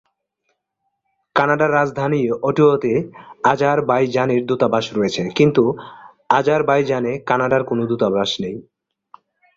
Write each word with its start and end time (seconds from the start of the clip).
কানাডার 1.35 1.71
রাজধানী 1.71 2.21
অটোয়া 2.43 2.75
তে 2.83 2.93
আজারবাইজানের 3.43 4.41
দূতাবাস 4.45 4.85
রয়েছে, 4.97 5.23
কিন্তু 5.37 5.63
আজারবাইজানে 6.29 7.11
কানাডার 7.29 7.61
কোন 7.63 7.79
দূতাবাস 7.85 8.29
নেই। 8.43 8.55